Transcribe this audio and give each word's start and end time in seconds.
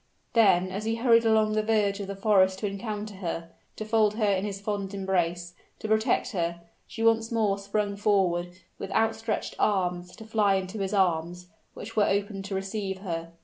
Then, 0.33 0.71
as 0.71 0.85
he 0.85 0.95
hurried 0.95 1.25
along 1.25 1.53
the 1.53 1.61
verge 1.61 1.99
of 1.99 2.07
the 2.07 2.15
forest 2.15 2.57
to 2.57 2.65
encounter 2.65 3.17
her 3.17 3.51
to 3.75 3.85
fold 3.85 4.15
her 4.15 4.25
in 4.31 4.43
his 4.45 4.59
fond 4.59 4.95
embrace 4.95 5.53
to 5.77 5.87
protect 5.87 6.31
her, 6.31 6.61
she 6.87 7.03
once 7.03 7.31
more 7.31 7.59
sprung 7.59 7.95
forward, 7.95 8.49
with 8.79 8.89
outstretched 8.93 9.53
arms, 9.59 10.15
to 10.15 10.25
fly 10.25 10.55
into 10.55 10.79
his 10.79 10.95
arms, 10.95 11.49
which 11.75 11.95
were 11.95 12.09
open 12.09 12.41
to 12.41 12.55
receive 12.55 13.01
her. 13.01 13.33